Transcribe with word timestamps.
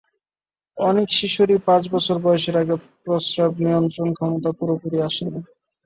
অনেক 0.77 1.07
শিশুরই 1.11 1.57
পাঁচ 1.67 1.83
বছর 1.93 2.15
বয়সের 2.23 2.55
আগে 2.57 2.75
প্রস্রাব 3.01 3.51
নিয়ন্ত্রণ 3.63 4.09
ক্ষমতা 4.17 4.49
পুরোপুরি 4.57 4.97
আসে 5.07 5.25
না। 5.27 5.39